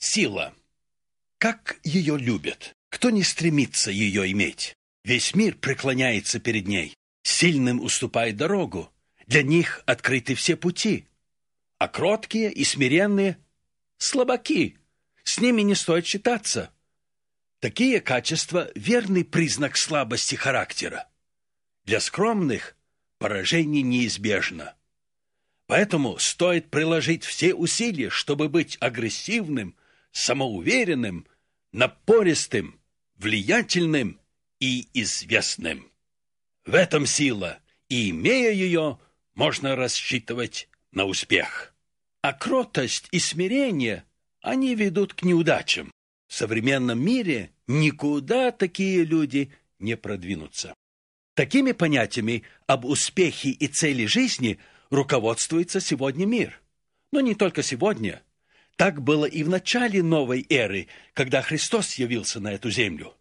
Сила. 0.00 0.54
Как 1.36 1.78
ее 1.84 2.16
любят? 2.16 2.74
Кто 2.88 3.10
не 3.10 3.22
стремится 3.22 3.90
ее 3.90 4.32
иметь? 4.32 4.74
Весь 5.04 5.34
мир 5.34 5.54
преклоняется 5.54 6.40
перед 6.40 6.66
ней. 6.66 6.96
Сильным 7.22 7.82
уступает 7.82 8.36
дорогу. 8.36 8.90
Для 9.26 9.42
них 9.42 9.82
открыты 9.84 10.34
все 10.34 10.56
пути. 10.56 11.06
А 11.76 11.86
кроткие 11.86 12.50
и 12.50 12.64
смиренные— 12.64 13.36
слабаки. 13.98 14.78
С 15.22 15.38
ними 15.38 15.60
не 15.60 15.74
стоит 15.74 16.06
считаться. 16.06 16.70
Такие 17.58 18.00
качества— 18.00 18.70
верный 18.74 19.22
признак 19.24 19.76
слабости 19.76 20.34
характера. 20.34 21.08
Для 21.84 22.00
скромных 22.00 22.74
поражение 23.18 23.82
неизбежно. 23.82 24.74
Поэтому 25.66 26.18
стоит 26.18 26.70
приложить 26.70 27.24
все 27.24 27.54
усилия, 27.54 28.08
чтобы 28.08 28.48
быть 28.48 28.78
агрессивным, 28.80 29.76
самоуверенным, 30.12 31.26
напористым, 31.72 32.80
влиятельным 33.16 34.20
и 34.58 34.88
известным. 34.94 35.90
В 36.64 36.74
этом 36.74 37.06
сила, 37.06 37.58
и, 37.88 38.10
имея 38.10 38.52
ее, 38.52 38.98
можно 39.34 39.76
рассчитывать 39.76 40.68
на 40.92 41.04
успех. 41.04 41.74
А 42.22 42.32
кротость 42.32 43.08
и 43.12 43.18
смирение, 43.18 44.04
они 44.40 44.74
ведут 44.74 45.14
к 45.14 45.22
неудачам. 45.22 45.90
В 46.26 46.34
современном 46.34 47.02
мире 47.02 47.50
никуда 47.66 48.52
такие 48.52 49.04
люди 49.04 49.52
не 49.78 49.96
продвинутся. 49.96 50.74
Такими 51.34 51.72
понятиями 51.72 52.42
об 52.66 52.84
успехе 52.84 53.50
и 53.50 53.66
цели 53.66 54.06
жизни 54.06 54.58
руководствуется 54.90 55.80
сегодня 55.80 56.26
мир. 56.26 56.60
Но 57.12 57.20
не 57.20 57.34
только 57.34 57.62
сегодня– 57.62 58.22
так 58.80 59.02
было 59.02 59.26
и 59.26 59.42
в 59.42 59.48
начале 59.50 60.02
новой 60.02 60.46
эры, 60.48 60.88
когда 61.12 61.42
Христос 61.42 61.96
явился 61.96 62.40
на 62.40 62.54
эту 62.54 62.70
землю. 62.70 63.14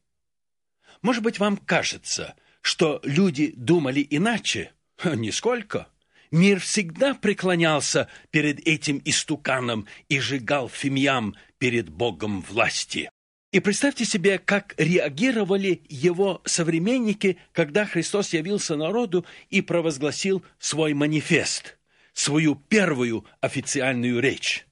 Может 1.02 1.22
быть, 1.22 1.38
вам 1.38 1.58
кажется, 1.58 2.36
что 2.61 3.02
люди 3.03 3.52
думали 3.58 4.08
иначе? 4.09 4.72
Нисколько. 5.03 5.89
Мир 6.31 6.61
всегда 6.61 7.14
преклонялся 7.14 8.08
перед 8.31 8.66
этим 8.66 9.02
истуканом 9.03 9.86
и 10.08 10.22
сжигал 10.22 10.70
фимиам 10.70 11.36
перед 11.58 11.89
Богом 11.89 12.39
власти. 12.39 13.09
И 13.52 13.59
представьте 13.59 14.05
себе, 14.05 14.38
как 14.38 14.76
реагировали 14.78 15.81
его 15.89 16.42
современники, 16.45 17.38
когда 17.52 17.86
Христос 17.86 18.31
явился 18.31 18.78
народу 18.78 19.26
и 19.50 19.59
провозгласил 19.59 20.42
свой 20.58 20.94
манифест, 20.94 21.78
свою 22.14 22.55
первую 22.55 23.26
официальную 23.42 24.22
речь. 24.22 24.66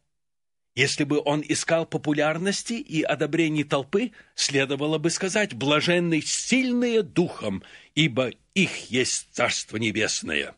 Если 0.78 1.06
бы 1.06 1.20
он 1.26 1.44
искал 1.44 1.88
популярности 1.88 2.74
и 2.74 3.02
одобрений 3.02 3.64
толпы, 3.64 4.12
следовало 4.36 5.00
бы 5.00 5.10
сказать 5.10 5.56
«блаженны 5.56 6.22
сильные 6.22 7.02
духом, 7.02 7.64
ибо 7.96 8.30
их 8.54 8.92
есть 8.92 9.30
Царство 9.32 9.78
Небесное». 9.78 10.54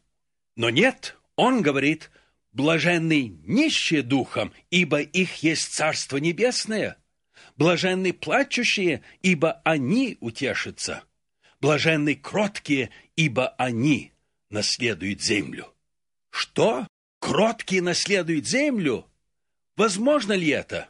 Но 0.57 0.69
нет, 0.69 1.15
он 1.37 1.61
говорит 1.61 2.11
«блаженны 2.51 3.37
нищие 3.45 4.01
духом, 4.01 4.51
ибо 4.69 4.99
их 4.99 5.37
есть 5.37 5.73
Царство 5.73 6.17
Небесное». 6.17 6.97
Блаженны 7.55 8.11
плачущие, 8.11 9.01
ибо 9.21 9.61
они 9.63 10.17
утешатся. 10.19 11.03
Блаженны 11.61 12.15
кроткие, 12.15 12.89
ибо 13.15 13.47
они 13.57 14.11
наследуют 14.49 15.21
землю. 15.21 15.73
Что? 16.29 16.85
Кроткие 17.21 17.81
наследуют 17.81 18.45
землю? 18.45 19.08
Возможно 19.79 20.33
ли 20.33 20.49
это? 20.49 20.89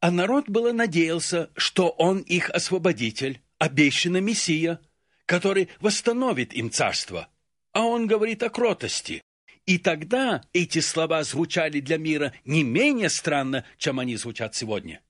А 0.00 0.10
народ 0.10 0.50
было 0.50 0.72
надеялся, 0.72 1.48
что 1.56 1.88
он 1.88 2.18
их 2.18 2.50
освободитель, 2.50 3.40
обещанный 3.56 4.20
Мессия, 4.20 4.80
который 5.24 5.70
восстановит 5.80 6.52
им 6.52 6.70
царство. 6.70 7.28
А 7.72 7.84
он 7.84 8.06
говорит 8.06 8.42
о 8.42 8.50
кротости. 8.50 9.22
И 9.64 9.78
тогда 9.78 10.42
эти 10.52 10.80
слова 10.80 11.24
звучали 11.24 11.80
для 11.80 11.96
мира 11.96 12.34
не 12.44 12.64
менее 12.64 13.08
странно, 13.08 13.64
чем 13.78 13.98
они 13.98 14.16
звучат 14.16 14.54
сегодня. 14.54 15.00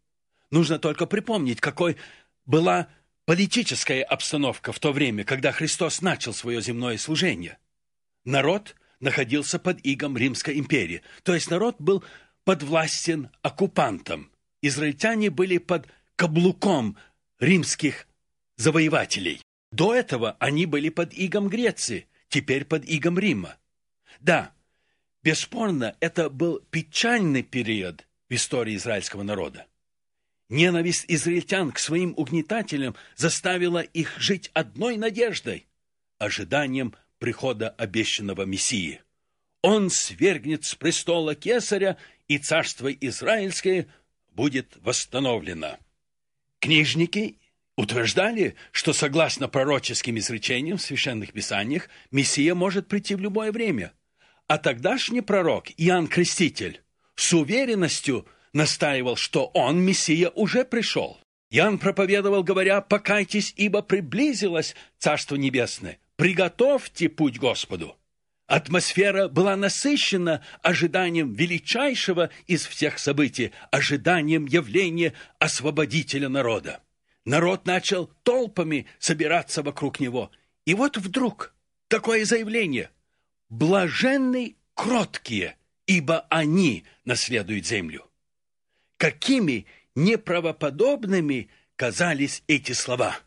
Нужно 0.52 0.78
только 0.78 1.06
припомнить, 1.06 1.60
какой 1.60 1.96
была 2.44 2.86
политическая 3.25 4.04
обстановка 4.04 4.70
в 4.70 4.78
то 4.78 4.92
время, 4.92 5.25
когда 5.25 5.50
Христос 5.50 6.02
начал 6.02 6.32
свое 6.32 6.60
земное 6.62 6.98
служение. 6.98 7.58
Народ 8.25 8.76
находился 9.00 9.58
под 9.58 9.84
игом 9.84 10.16
Римской 10.16 10.56
империи, 10.56 11.02
то 11.25 11.34
есть 11.34 11.50
народ 11.50 11.75
был 11.80 12.04
подвластен 12.46 13.28
оккупантам. 13.42 14.30
Израильтяне 14.62 15.30
были 15.30 15.58
под 15.58 15.88
каблуком 16.14 16.96
римских 17.40 18.06
завоевателей. 18.56 19.42
До 19.72 19.92
этого 19.92 20.36
они 20.38 20.64
были 20.64 20.88
под 20.90 21.12
игом 21.12 21.48
Греции, 21.48 22.06
теперь 22.28 22.64
под 22.64 22.88
игом 22.88 23.18
Рима. 23.18 23.56
Да, 24.20 24.52
бесспорно, 25.24 25.96
это 25.98 26.30
был 26.30 26.60
печальный 26.70 27.42
период 27.42 28.06
в 28.28 28.34
истории 28.34 28.76
израильского 28.76 29.24
народа. 29.24 29.66
Ненависть 30.48 31.06
израильтян 31.08 31.72
к 31.72 31.80
своим 31.80 32.14
угнетателям 32.16 32.94
заставила 33.16 33.80
их 33.80 34.20
жить 34.20 34.52
одной 34.54 34.96
надеждой– 34.96 35.66
ожиданием 36.18 36.94
прихода 37.18 37.70
обещанного 37.70 38.42
Мессии. 38.42 39.00
Он 39.66 39.91
свергнет 39.91 40.65
с 40.65 40.77
престола 40.77 41.34
кесаря 41.34 41.97
и 42.28 42.38
царство 42.38 42.87
Израильское 42.93 43.88
будет 44.31 44.77
восстановлено. 44.77 45.78
Книжники 46.60 47.41
утверждали, 47.75 48.55
что 48.71 48.93
согласно 48.93 49.49
пророческим 49.49 50.19
изречениям 50.19 50.78
в 50.78 50.82
священных 50.82 51.32
писаниях 51.32 51.88
Мессия 52.12 52.55
может 52.55 52.87
прийти 52.87 53.16
в 53.16 53.21
любое 53.21 53.50
время. 53.50 53.93
А 54.47 54.59
тогдашний 54.59 55.21
пророк 55.21 55.66
Иоанн 55.76 56.06
Креститель 56.06 56.81
с 57.16 57.32
уверенностью 57.32 58.25
настаивал, 58.53 59.16
что 59.16 59.47
он, 59.47 59.81
Мессия, 59.84 60.31
уже 60.31 60.65
пришел. 60.65 61.19
Иоанн 61.50 61.81
проповедовал, 61.81 62.44
говоря, 62.44 62.82
«Покайтесь, 62.82 63.53
ибо 63.56 63.82
приблизилось 63.82 64.76
Царство 64.99 65.34
Небесное, 65.34 65.99
приготовьте 66.15 67.09
путь 67.09 67.41
Господу». 67.41 67.97
Атмосфера 68.46 69.26
была 69.28 69.56
насыщена 69.56 70.44
ожиданием 70.62 71.32
величайшего 71.32 72.30
из 72.46 72.64
всех 72.64 72.98
событий, 73.00 73.52
ожиданием 73.72 74.46
явления 74.46 75.14
освободителя 75.40 76.28
народа. 76.28 76.80
Народ 77.24 77.66
начал 77.66 78.06
толпами 78.22 78.86
собираться 79.00 79.62
вокруг 79.62 79.98
него. 79.98 80.30
И 80.64 80.74
вот 80.74 80.96
вдруг 80.96 81.54
такое 81.88 82.24
заявление. 82.24 82.90
«Блаженны 83.48 84.56
кроткие, 84.74 85.56
ибо 85.86 86.20
они 86.30 86.84
наследуют 87.04 87.66
землю». 87.66 88.08
Какими 88.96 89.66
неправоподобными 89.96 91.50
казались 91.74 92.42
эти 92.46 92.72
слова. 92.72 93.18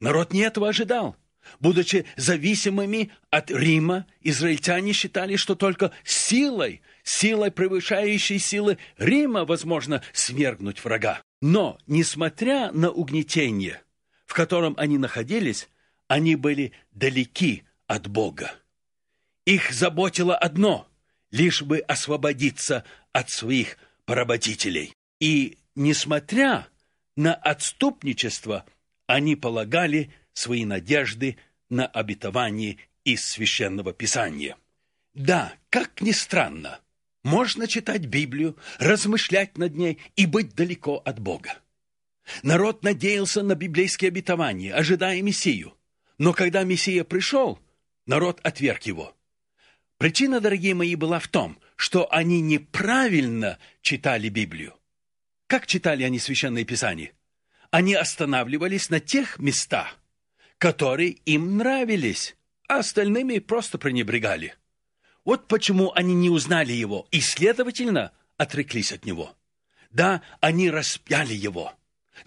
Народ 0.00 0.32
не 0.32 0.40
этого 0.40 0.68
ожидал. 0.68 1.16
Будучи 1.60 2.06
зависимыми 2.16 3.10
от 3.30 3.50
Рима, 3.50 4.06
израильтяне 4.20 4.92
считали, 4.92 5.36
что 5.36 5.54
только 5.54 5.92
силой, 6.04 6.82
силой 7.02 7.50
превышающей 7.50 8.38
силы 8.38 8.78
Рима 8.98 9.44
возможно 9.44 10.02
свергнуть 10.12 10.82
врага. 10.84 11.22
Но, 11.40 11.78
несмотря 11.86 12.72
на 12.72 12.90
угнетение, 12.90 13.82
в 14.26 14.34
котором 14.34 14.74
они 14.78 14.98
находились, 14.98 15.68
они 16.08 16.36
были 16.36 16.72
далеки 16.92 17.64
от 17.86 18.08
Бога. 18.08 18.52
Их 19.44 19.72
заботило 19.72 20.36
одно– 20.36 20.88
лишь 21.30 21.62
бы 21.62 21.80
освободиться 21.80 22.84
от 23.12 23.28
своих 23.28 23.76
поработителей. 24.04 24.94
И, 25.18 25.58
несмотря 25.74 26.68
на 27.16 27.34
отступничество, 27.34 28.64
они 29.06 29.34
полагали– 29.36 30.12
свои 30.34 30.64
надежды 30.64 31.38
на 31.70 31.86
обетование 31.86 32.76
из 33.04 33.24
Священного 33.24 33.92
Писания. 33.92 34.56
Да, 35.14 35.54
как 35.70 36.00
ни 36.00 36.10
странно, 36.12 36.80
можно 37.22 37.66
читать 37.66 38.06
Библию, 38.06 38.56
размышлять 38.78 39.56
над 39.56 39.74
ней 39.74 39.98
и 40.16 40.26
быть 40.26 40.54
далеко 40.54 40.96
от 40.96 41.18
Бога. 41.20 41.58
Народ 42.42 42.82
надеялся 42.82 43.42
на 43.42 43.54
библейские 43.54 44.08
обетования, 44.08 44.74
ожидая 44.74 45.20
Мессию. 45.22 45.74
Но 46.18 46.32
когда 46.32 46.64
Мессия 46.64 47.04
пришел, 47.04 47.58
народ 48.06 48.40
отверг 48.42 48.82
его. 48.82 49.16
Причина, 49.98 50.40
дорогие 50.40 50.74
мои, 50.74 50.96
была 50.96 51.18
в 51.18 51.28
том, 51.28 51.58
что 51.76 52.10
они 52.12 52.40
неправильно 52.40 53.58
читали 53.80 54.28
Библию. 54.28 54.74
Как 55.46 55.66
читали 55.66 56.02
они 56.02 56.18
Священное 56.18 56.64
Писание? 56.64 57.12
Они 57.70 57.94
останавливались 57.94 58.90
на 58.90 59.00
тех 59.00 59.38
местах, 59.38 59.98
которые 60.58 61.10
им 61.26 61.56
нравились, 61.56 62.36
а 62.68 62.78
остальными 62.78 63.38
просто 63.38 63.78
пренебрегали. 63.78 64.54
Вот 65.24 65.48
почему 65.48 65.92
они 65.94 66.14
не 66.14 66.30
узнали 66.30 66.72
его 66.72 67.06
и, 67.10 67.20
следовательно, 67.20 68.12
отреклись 68.36 68.92
от 68.92 69.04
него. 69.04 69.36
Да, 69.90 70.22
они 70.40 70.70
распяли 70.70 71.34
его. 71.34 71.72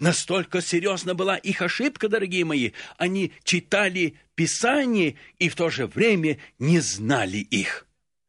Настолько 0.00 0.60
серьезна 0.60 1.14
была 1.14 1.36
их 1.36 1.62
ошибка, 1.62 2.08
дорогие 2.08 2.44
мои. 2.44 2.72
Они 2.96 3.32
читали 3.44 4.14
Писание 4.34 5.16
и 5.38 5.48
в 5.48 5.56
то 5.56 5.70
же 5.70 5.86
время 5.86 6.38
не 6.58 6.80
знали 6.80 7.38
их. 7.38 7.86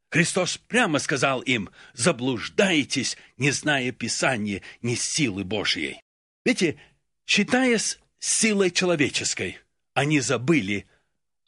Христос 0.10 0.58
прямо 0.58 1.00
сказал 1.00 1.42
им, 1.42 1.70
заблуждаетесь, 1.94 3.18
не 3.38 3.52
зная 3.52 3.92
Писания, 3.92 4.64
ни 4.82 4.96
силы 4.96 5.44
Божьей. 5.44 6.02
Видите, 6.44 6.80
считая 7.28 7.78
с 7.78 8.00
силой 8.18 8.72
человеческой, 8.72 9.60
они 10.00 10.22
забыли 10.22 10.88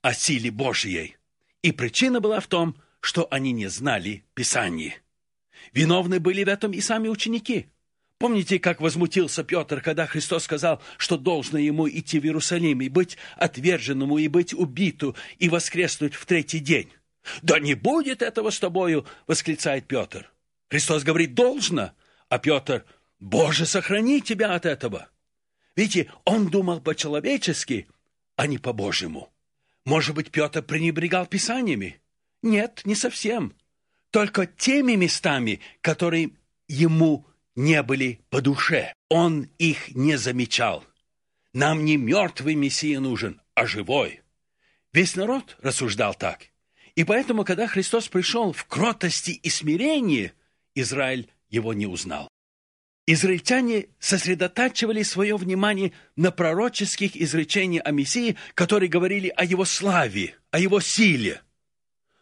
о 0.02 0.14
силе 0.14 0.52
Божьей. 0.52 1.16
И 1.62 1.72
причина 1.72 2.20
была 2.20 2.42
в 2.42 2.48
том, 2.48 2.76
что 3.00 3.26
они 3.32 3.54
не 3.54 3.68
знали 3.68 4.26
Писания. 4.34 4.96
Виновны 5.72 6.20
были 6.20 6.44
в 6.44 6.50
этом 6.50 6.74
и 6.74 6.82
сами 6.82 7.08
ученики. 7.08 7.70
Помните, 8.18 8.60
как 8.60 8.82
возмутился 8.82 9.46
Петр, 9.46 9.80
когда 9.80 10.06
Христос 10.06 10.44
сказал, 10.44 10.82
что 10.98 11.18
должно 11.18 11.60
ему 11.60 11.88
идти 11.88 12.20
в 12.20 12.26
Иерусалим 12.26 12.82
и 12.82 12.90
быть 12.90 13.18
отверженному, 13.38 14.18
и 14.18 14.28
быть 14.28 14.54
убиту, 14.54 15.16
и 15.40 15.48
воскреснуть 15.48 16.16
в 16.16 16.26
третий 16.26 16.60
день? 16.60 16.92
«Да 17.42 17.58
не 17.58 17.74
будет 17.74 18.22
этого 18.22 18.50
с 18.50 18.60
тобою!»— 18.60 19.06
восклицает 19.28 19.88
Петр. 19.88 20.30
Христос 20.70 21.04
говорит 21.04 21.36
«должно», 21.36 21.94
а 22.28 22.38
Петр 22.38 22.84
«Боже, 23.18 23.66
сохрани 23.66 24.20
тебя 24.20 24.56
от 24.56 24.66
этого!» 24.66 25.08
Видите, 25.78 26.12
он 26.26 26.50
думал 26.50 26.82
по-человечески, 26.82 27.88
а 28.42 28.48
не 28.48 28.58
по-божьему. 28.58 29.32
Может 29.86 30.16
быть, 30.16 30.32
Петр 30.32 30.64
пренебрегал 30.64 31.28
Писаниями? 31.28 32.02
Нет, 32.42 32.82
не 32.86 32.96
совсем. 32.96 33.56
Только 34.10 34.48
теми 34.48 34.94
местами, 34.94 35.60
которые 35.82 36.32
ему 36.68 37.28
не 37.56 37.84
были 37.84 38.20
по 38.32 38.42
душе. 38.42 38.96
Он 39.10 39.48
их 39.60 39.94
не 39.94 40.16
замечал. 40.18 40.84
Нам 41.54 41.86
не 41.86 41.98
мертвый 41.98 42.56
Мессия 42.56 43.00
нужен, 43.00 43.40
а 43.54 43.68
живой. 43.68 44.22
Весь 44.92 45.16
народ 45.16 45.56
рассуждал 45.62 46.16
так. 46.16 46.48
И 46.96 47.04
поэтому, 47.04 47.46
когда 47.46 47.68
Христос 47.68 48.08
пришел 48.08 48.54
в 48.54 48.66
кротости 48.66 49.30
и 49.30 49.50
смирении, 49.52 50.34
Израиль 50.74 51.30
его 51.48 51.76
не 51.76 51.86
узнал. 51.86 52.28
Израильтяне 53.14 53.88
сосредотачивали 54.00 55.04
свое 55.04 55.36
внимание 55.36 55.92
на 56.16 56.32
пророческих 56.32 57.18
изречениях 57.18 57.86
о 57.86 57.92
Мессии, 57.92 58.38
которые 58.54 58.88
говорили 58.88 59.28
о 59.36 59.44
его 59.44 59.66
славе, 59.66 60.36
о 60.50 60.60
его 60.60 60.80
силе. 60.80 61.42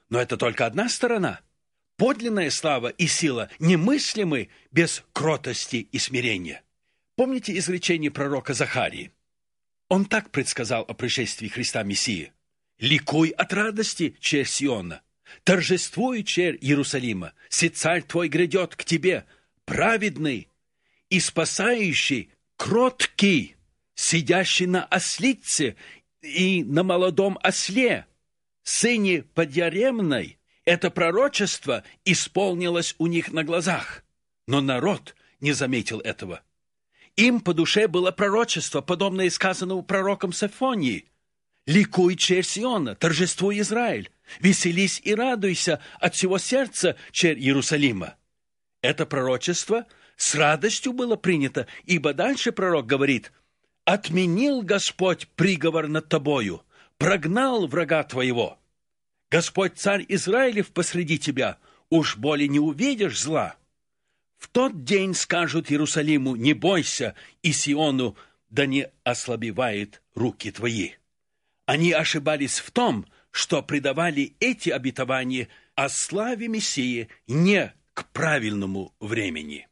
Но 0.09 0.19
это 0.19 0.35
только 0.35 0.65
одна 0.65 0.89
сторона. 0.89 1.41
Подлинная 1.95 2.49
слава 2.49 2.87
и 2.87 3.05
сила 3.05 3.51
немыслимы 3.59 4.49
без 4.71 5.03
кротости 5.13 5.87
и 5.91 5.99
смирения. 5.99 6.63
Помните 7.15 7.55
изречение 7.55 8.09
пророка 8.09 8.55
Захарии? 8.55 9.11
Он 9.89 10.05
так 10.05 10.31
предсказал 10.31 10.81
о 10.87 10.95
пришествии 10.95 11.49
Христа 11.49 11.83
Мессии. 11.83 12.33
«Ликуй 12.79 13.29
от 13.29 13.53
радости, 13.53 14.15
черь 14.19 14.47
Сиона! 14.47 15.03
Торжествуй, 15.43 16.23
черь 16.23 16.57
Иерусалима! 16.59 17.33
Се 17.49 17.69
царь 17.69 18.01
твой 18.01 18.27
грядет 18.27 18.75
к 18.75 18.83
тебе, 18.83 19.25
праведный 19.65 20.48
и 21.09 21.19
спасающий, 21.19 22.31
кроткий, 22.55 23.55
сидящий 23.95 24.65
на 24.65 24.85
ослице 24.85 25.75
и 26.21 26.63
на 26.63 26.83
молодом 26.83 27.37
осле, 27.43 28.05
сыне 28.63 29.23
подъяремной, 29.23 30.39
это 30.65 30.91
пророчество 30.91 31.83
исполнилось 32.05 32.95
у 32.99 33.07
них 33.07 33.31
на 33.31 33.43
глазах. 33.43 34.03
Но 34.47 34.61
народ 34.61 35.15
не 35.39 35.53
заметил 35.53 35.99
этого. 35.99 36.41
Им 37.15 37.41
по 37.41 37.53
душе 37.53 37.87
было 37.87 38.11
пророчество, 38.11 38.81
подобное 38.81 39.29
сказанному 39.29 39.83
пророком 39.83 40.31
Сафонии. 40.31 41.05
«Ликуй, 41.65 42.15
черь 42.15 42.45
Сиона, 42.45 42.95
торжествуй 42.95 43.59
Израиль, 43.59 44.09
веселись 44.39 45.01
и 45.03 45.13
радуйся 45.13 45.81
от 45.99 46.15
всего 46.15 46.37
сердца, 46.37 46.95
черь 47.11 47.37
Иерусалима». 47.37 48.15
Это 48.81 49.05
пророчество 49.05 49.85
с 50.19 50.35
радостью 50.35 50.91
было 50.91 51.15
принято, 51.15 51.65
ибо 51.85 52.13
дальше 52.13 52.51
пророк 52.51 52.85
говорит 52.85 53.31
«Отменил 53.85 54.61
Господь 54.61 55.29
приговор 55.29 55.87
над 55.87 56.09
тобою, 56.09 56.61
прогнал 56.97 57.67
врага 57.67 58.03
твоего». 58.03 58.59
Господь 59.31 59.77
царь 59.77 60.05
Израилев 60.09 60.71
посреди 60.71 61.17
тебя, 61.17 61.57
уж 61.89 62.17
более 62.17 62.49
не 62.49 62.59
увидишь 62.59 63.17
зла. 63.17 63.55
В 64.37 64.49
тот 64.49 64.83
день 64.83 65.13
скажут 65.13 65.71
Иерусалиму, 65.71 66.35
не 66.35 66.51
бойся, 66.51 67.15
и 67.41 67.53
Сиону, 67.53 68.17
да 68.49 68.65
не 68.65 68.89
ослабевает 69.05 70.01
руки 70.15 70.51
твои. 70.51 70.91
Они 71.65 71.93
ошибались 71.93 72.59
в 72.59 72.71
том, 72.71 73.05
что 73.31 73.63
придавали 73.63 74.35
эти 74.41 74.69
обетования 74.69 75.47
о 75.75 75.87
славе 75.87 76.49
Мессии 76.49 77.07
не 77.25 77.73
к 77.93 78.05
правильному 78.11 78.93
времени. 78.99 79.69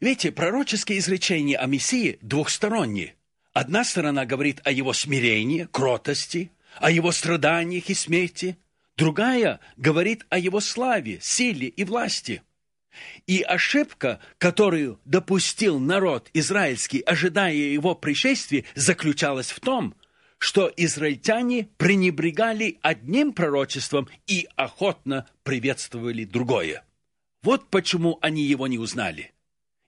Видите, 0.00 0.32
пророческие 0.32 0.98
изречения 0.98 1.58
о 1.58 1.66
Мессии 1.66 2.18
двухсторонние. 2.22 3.14
Одна 3.52 3.84
сторона 3.84 4.24
говорит 4.24 4.60
о 4.64 4.70
его 4.70 4.92
смирении, 4.92 5.68
кротости, 5.70 6.50
о 6.76 6.90
его 6.90 7.12
страданиях 7.12 7.90
и 7.90 7.94
смерти– 7.94 8.56
Другая 9.00 9.60
говорит 9.78 10.26
о 10.28 10.36
его 10.36 10.60
славе, 10.60 11.20
силе 11.22 11.68
и 11.68 11.84
власти. 11.84 12.42
И 13.26 13.40
ошибка, 13.40 14.20
которую 14.36 15.00
допустил 15.06 15.78
народ 15.78 16.28
израильский, 16.34 17.00
ожидая 17.00 17.54
его 17.54 17.94
пришествия, 17.94 18.66
заключалась 18.74 19.52
в 19.52 19.60
том, 19.60 19.94
что 20.36 20.70
израильтяне 20.76 21.70
пренебрегали 21.78 22.78
одним 22.82 23.32
пророчеством 23.32 24.06
и 24.26 24.46
охотно 24.54 25.26
приветствовали 25.44 26.26
другое. 26.26 26.84
Вот 27.42 27.70
почему 27.70 28.18
они 28.20 28.42
его 28.42 28.66
не 28.66 28.78
узнали. 28.78 29.32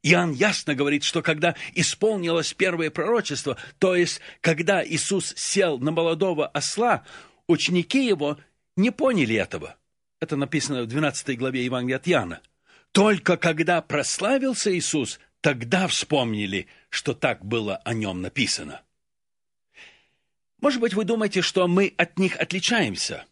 Иоанн 0.03 0.33
ясно 0.33 0.75
говорит, 0.75 1.05
что 1.05 1.23
когда 1.23 1.55
исполнилось 1.75 2.55
первое 2.55 2.91
пророчество, 2.91 3.57
то 3.79 3.95
есть 3.95 4.21
когда 4.41 4.85
Иисус 4.85 5.33
сел 5.37 5.79
на 5.79 5.93
молодого 5.93 6.47
осла, 6.47 7.05
ученики 7.47 8.05
его 8.05 8.39
не 8.77 8.91
поняли 8.91 9.37
этого. 9.37 9.77
Это 10.21 10.37
написано 10.37 10.83
в 10.83 10.87
12 10.87 11.39
главе 11.39 11.65
Евангелия 11.65 11.97
от 11.97 12.09
Иоанна. 12.09 12.41
Только 12.91 13.37
когда 13.37 13.81
прославился 13.81 14.77
Иисус, 14.77 15.21
тогда 15.41 15.87
вспомнили, 15.87 16.67
что 16.91 17.15
так 17.15 17.45
было 17.45 17.77
о 17.77 17.95
нем 17.95 18.23
написано. 18.23 18.83
Может 20.61 20.81
быть, 20.81 20.95
вы 20.95 21.05
думаете, 21.05 21.43
что 21.43 21.67
мы 21.67 21.93
от 21.97 22.19
них 22.19 22.37
отличаемся? 22.37 23.25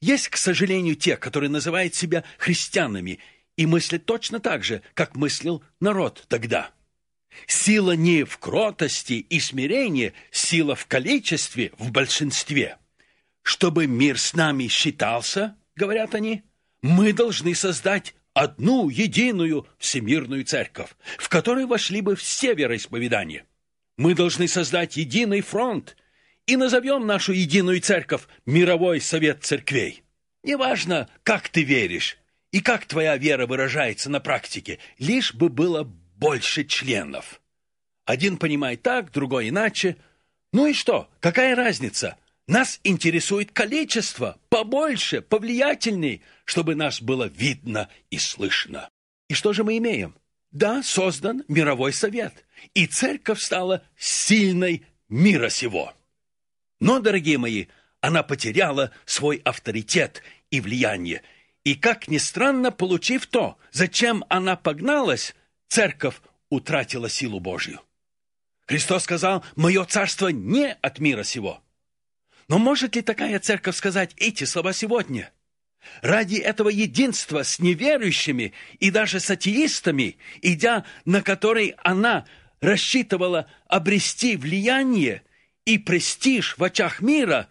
Есть, 0.00 0.28
к 0.28 0.36
сожалению, 0.36 0.96
те, 0.96 1.16
которые 1.16 1.50
называют 1.50 1.94
себя 1.94 2.24
христианами 2.38 3.18
и 3.60 3.66
мыслят 3.66 4.06
точно 4.06 4.40
так 4.40 4.64
же, 4.64 4.82
как 4.94 5.14
мыслил 5.14 5.62
народ 5.80 6.24
тогда. 6.28 6.70
Сила 7.46 7.92
не 7.92 8.24
в 8.24 8.38
кротости 8.38 9.12
и 9.12 9.38
смирении, 9.38 10.14
сила 10.32 10.74
в 10.74 10.86
количестве, 10.86 11.70
в 11.78 11.92
большинстве– 11.92 12.78
чтобы 13.42 13.86
мир 13.86 14.18
с 14.18 14.34
нами 14.34 14.68
считался, 14.68 15.56
говорят 15.76 16.14
они, 16.14 16.42
мы 16.82 17.12
должны 17.12 17.54
создать 17.54 18.14
одну 18.34 18.88
единую 18.88 19.66
всемирную 19.78 20.44
церковь, 20.44 20.90
в 21.18 21.28
которой 21.28 21.66
вошли 21.66 22.00
бы 22.00 22.16
все 22.16 22.54
вероисповедания. 22.54 23.46
Мы 23.96 24.14
должны 24.14 24.48
создать 24.48 24.96
единый 24.96 25.40
фронт 25.40 25.96
и 26.46 26.56
назовем 26.56 27.06
нашу 27.06 27.32
единую 27.32 27.80
церковь 27.80 28.22
Мировой 28.46 29.00
Совет 29.00 29.42
Церквей. 29.42 30.02
Неважно, 30.42 31.08
как 31.22 31.48
ты 31.48 31.62
веришь 31.62 32.18
и 32.52 32.60
как 32.60 32.86
твоя 32.86 33.16
вера 33.16 33.46
выражается 33.46 34.10
на 34.10 34.20
практике, 34.20 34.78
лишь 34.98 35.34
бы 35.34 35.48
было 35.48 35.84
больше 35.84 36.64
членов. 36.64 37.40
Один 38.04 38.36
понимает 38.36 38.82
так, 38.82 39.12
другой 39.12 39.48
иначе. 39.48 39.96
Ну 40.52 40.66
и 40.66 40.72
что, 40.72 41.08
какая 41.20 41.54
разница– 41.54 42.16
нас 42.50 42.80
интересует 42.82 43.52
количество, 43.52 44.36
побольше, 44.48 45.22
повлиятельней, 45.22 46.20
чтобы 46.44 46.74
нас 46.74 47.00
было 47.00 47.28
видно 47.28 47.88
и 48.10 48.18
слышно. 48.18 48.88
И 49.28 49.34
что 49.34 49.52
же 49.52 49.62
мы 49.62 49.78
имеем? 49.78 50.16
Да, 50.50 50.82
создан 50.82 51.44
мировой 51.46 51.92
совет, 51.92 52.44
и 52.74 52.88
церковь 52.88 53.40
стала 53.40 53.84
сильной 53.96 54.84
мира 55.08 55.48
сего. 55.48 55.94
Но, 56.80 56.98
дорогие 56.98 57.38
мои, 57.38 57.66
она 58.00 58.24
потеряла 58.24 58.90
свой 59.04 59.40
авторитет 59.44 60.24
и 60.50 60.60
влияние. 60.60 61.22
И, 61.64 61.74
как 61.74 62.08
ни 62.08 62.18
странно, 62.18 62.70
получив 62.70 63.26
то, 63.26 63.58
зачем 63.70 64.24
она 64.28 64.56
погналась, 64.56 65.34
церковь 65.68 66.16
утратила 66.48 67.08
силу 67.08 67.38
Божью. 67.40 67.80
Христос 68.66 69.04
сказал, 69.04 69.44
«Мое 69.56 69.84
царство 69.84 70.28
не 70.28 70.72
от 70.72 70.98
мира 70.98 71.22
сего». 71.22 71.62
Но 72.48 72.58
может 72.58 72.96
ли 72.96 73.02
такая 73.02 73.38
церковь 73.38 73.76
сказать 73.76 74.12
эти 74.16 74.44
слова 74.44 74.72
сегодня? 74.72 75.32
ради 76.02 76.36
этого 76.36 76.68
единства 76.68 77.42
с 77.42 77.58
неверующими 77.58 78.52
и 78.78 78.90
даже 78.90 79.20
с 79.20 79.30
атеистами, 79.30 80.18
идя 80.42 80.84
на 81.04 81.22
который 81.22 81.74
она 81.82 82.26
рассчитывала 82.60 83.48
обрести 83.66 84.36
влияние 84.36 85.22
и 85.64 85.78
престиж 85.78 86.58
в 86.58 86.64
очах 86.64 87.00
мира, 87.00 87.48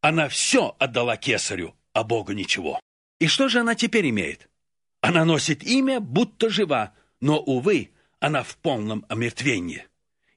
она 0.00 0.28
все 0.28 0.76
отдала 0.78 1.16
кесарю, 1.16 1.74
а 1.92 2.04
Богу 2.04 2.32
ничего. 2.32 2.80
И 3.18 3.26
что 3.26 3.48
же 3.48 3.60
она 3.60 3.74
теперь 3.74 4.08
имеет? 4.10 4.48
Она 5.00 5.24
носит 5.24 5.62
имя, 5.62 6.00
будто 6.00 6.48
жива, 6.50 6.94
но, 7.20 7.38
увы, 7.38 7.90
она 8.20 8.42
в 8.42 8.56
полном 8.56 9.04
омертвении. 9.08 9.86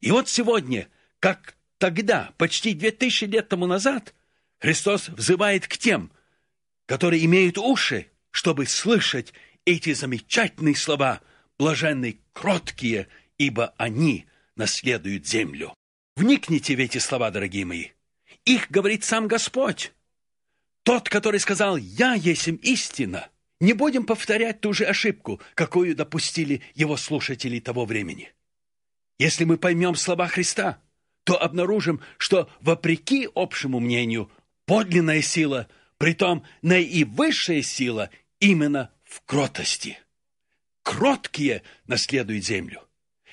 И 0.02 0.12
вот 0.12 0.30
сегодня, 0.30 0.90
как 1.20 1.56
тогда, 1.78 2.34
почти 2.38 2.74
две 2.74 2.92
тысячи 2.92 3.26
лет 3.26 3.50
тому 3.50 3.66
назад, 3.66 4.14
Христос 4.60 5.10
взывает 5.10 5.68
к 5.68 5.78
тем, 5.78 6.12
которые 6.86 7.24
имеют 7.26 7.58
уши, 7.58 8.08
чтобы 8.32 8.66
слышать 8.66 9.34
эти 9.66 9.94
замечательные 9.94 10.76
слова, 10.76 11.22
блаженные, 11.58 12.18
кроткие, 12.34 13.08
ибо 13.38 13.74
они 13.78 14.26
наследуют 14.56 15.28
землю. 15.28 15.74
Вникните 16.16 16.76
в 16.76 16.80
эти 16.80 16.98
слова, 16.98 17.32
дорогие 17.32 17.66
мои. 17.66 17.90
Их 18.46 18.72
говорит 18.72 19.04
сам 19.04 19.28
Господь. 19.28 19.94
Тот, 20.88 21.10
который 21.10 21.42
сказал 21.42 21.76
«Я 21.78 22.14
есть 22.14 22.48
истина». 22.48 23.28
Не 23.60 23.74
будем 23.74 24.06
повторять 24.06 24.62
ту 24.62 24.72
же 24.72 24.86
ошибку, 24.86 25.42
какую 25.54 25.96
допустили 25.96 26.62
его 26.76 26.96
слушатели 26.96 27.60
того 27.60 27.86
времени. 27.86 28.32
Если 29.20 29.44
мы 29.44 29.58
поймем 29.58 29.96
слова 29.96 30.28
Христа, 30.28 30.80
то 31.26 31.42
обнаружим, 31.42 32.00
что, 32.18 32.50
вопреки 32.62 33.28
общему 33.36 33.80
мнению, 33.80 34.32
подлинная 34.66 35.22
сила– 35.22 35.68
Притом 35.98 36.44
наивысшая 36.62 37.62
сила 37.62 38.10
именно 38.40 38.92
в 39.04 39.22
кротости. 39.26 39.98
Кроткие 40.84 41.64
наследуют 41.88 42.46
землю. 42.46 42.84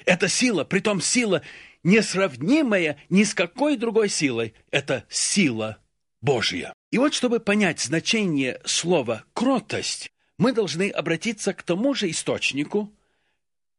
Эта 0.06 0.28
сила, 0.28 0.64
притом 0.64 1.00
сила 1.00 1.42
несравнимая 1.82 2.98
ни 3.10 3.24
с 3.24 3.34
какой 3.34 3.76
другой 3.76 4.08
силой, 4.08 4.54
это 4.70 5.04
сила 5.10 5.78
Божья. 6.22 6.72
И 6.94 6.98
вот, 6.98 7.12
чтобы 7.12 7.40
понять 7.40 7.80
значение 7.80 8.60
слова 8.64 9.24
«кротость», 9.32 10.12
мы 10.38 10.52
должны 10.52 10.90
обратиться 10.90 11.52
к 11.52 11.64
тому 11.64 11.92
же 11.92 12.08
источнику, 12.08 12.94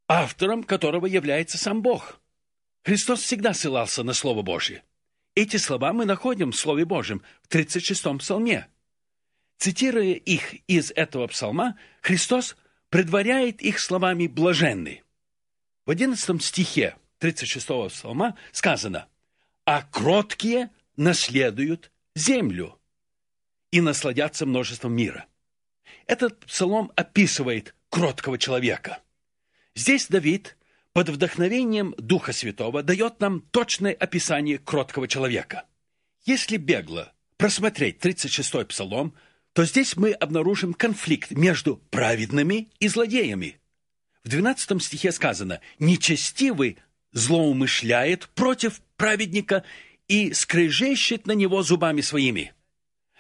автором 0.09 0.65
которого 0.65 1.05
является 1.05 1.57
сам 1.57 1.81
Бог. 1.81 2.19
Христос 2.83 3.21
всегда 3.21 3.53
ссылался 3.53 4.03
на 4.03 4.11
Слово 4.11 4.41
Божье. 4.41 4.83
Эти 5.33 5.55
слова 5.55 5.93
мы 5.93 6.03
находим 6.03 6.51
в 6.51 6.57
Слове 6.57 6.83
Божьем 6.83 7.21
в 7.41 7.47
36-м 7.47 8.17
псалме– 8.17 8.67
Цитируя 9.59 10.15
их 10.15 10.53
из 10.67 10.91
этого 10.91 11.27
псалма, 11.27 11.79
Христос 12.01 12.57
предваряет 12.89 13.61
их 13.61 13.79
словами 13.79 14.27
«блаженны». 14.27 15.03
В 15.85 15.91
11 15.91 16.43
стихе 16.43 16.97
36 17.19 17.65
псалма 17.93 18.35
сказано 18.51 19.07
«А 19.63 19.83
кроткие 19.83 20.69
наследуют 20.97 21.93
землю 22.13 22.77
и 23.75 23.81
насладятся 23.81 24.45
множеством 24.45 24.93
мира». 24.93 25.25
Этот 26.07 26.45
псалом 26.45 26.91
описывает 26.95 27.75
кроткого 27.89 28.37
человека. 28.37 28.99
Здесь 29.75 30.07
Давид 30.07 30.55
под 30.93 31.09
вдохновением 31.09 31.93
Духа 31.97 32.31
Святого 32.31 32.83
дает 32.83 33.19
нам 33.19 33.41
точное 33.41 33.93
описание 33.93 34.59
кроткого 34.59 35.09
человека. 35.09 35.65
Если 36.23 36.55
бегло 36.55 37.11
просмотреть 37.35 37.97
36-й 37.97 38.65
псалом, 38.65 39.13
то 39.51 39.65
здесь 39.65 39.97
мы 39.97 40.11
обнаружим 40.13 40.73
конфликт 40.73 41.31
между 41.31 41.77
праведными 41.89 42.69
и 42.79 42.87
злодеями. 42.87 43.59
В 44.23 44.29
12 44.29 44.81
стихе 44.81 45.11
сказано 45.11 45.59
«Нечестивый 45.79 46.77
злоумышляет 47.11 48.29
против 48.29 48.81
праведника 48.95 49.65
и 50.07 50.31
скрежещет 50.33 51.27
на 51.27 51.33
него 51.33 51.61
зубами 51.61 51.99
своими». 51.99 52.53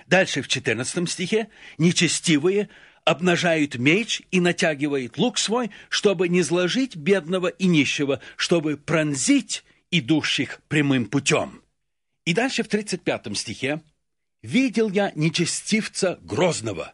Дальше 0.05 0.41
в 0.41 0.47
14 0.47 1.09
стихе 1.09 1.49
«Нечестивые 1.77 2.69
обнажают 3.05 3.75
меч 3.75 4.21
и 4.31 4.39
натягивают 4.39 5.17
лук 5.17 5.37
свой, 5.37 5.71
чтобы 5.89 6.29
не 6.29 6.43
сложить 6.43 6.95
бедного 6.95 7.47
и 7.47 7.65
нищего, 7.65 8.21
чтобы 8.35 8.77
пронзить 8.77 9.63
идущих 9.91 10.61
прямым 10.67 11.07
путем». 11.07 11.61
И 12.25 12.33
дальше 12.33 12.63
в 12.63 12.67
35 12.67 13.37
стихе 13.37 13.81
видел 14.41 14.89
я 14.89 15.11
нечестивца 15.15 16.19
грозного, 16.21 16.93